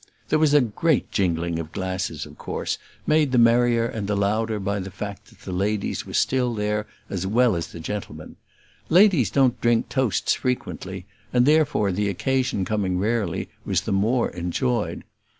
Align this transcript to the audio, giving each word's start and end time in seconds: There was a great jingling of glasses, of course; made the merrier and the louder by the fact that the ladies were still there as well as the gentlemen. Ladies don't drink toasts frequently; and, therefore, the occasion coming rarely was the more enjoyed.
There 0.29 0.39
was 0.39 0.55
a 0.55 0.61
great 0.61 1.11
jingling 1.11 1.59
of 1.59 1.71
glasses, 1.71 2.25
of 2.25 2.35
course; 2.39 2.79
made 3.05 3.31
the 3.31 3.37
merrier 3.37 3.85
and 3.85 4.07
the 4.07 4.15
louder 4.17 4.59
by 4.59 4.79
the 4.79 4.89
fact 4.89 5.27
that 5.27 5.41
the 5.41 5.51
ladies 5.51 6.07
were 6.07 6.15
still 6.15 6.55
there 6.55 6.87
as 7.07 7.27
well 7.27 7.55
as 7.55 7.67
the 7.67 7.79
gentlemen. 7.79 8.37
Ladies 8.89 9.29
don't 9.29 9.61
drink 9.61 9.89
toasts 9.89 10.33
frequently; 10.33 11.05
and, 11.31 11.45
therefore, 11.45 11.91
the 11.91 12.09
occasion 12.09 12.65
coming 12.65 12.97
rarely 12.97 13.49
was 13.63 13.81
the 13.81 13.91
more 13.91 14.31
enjoyed. 14.33 15.03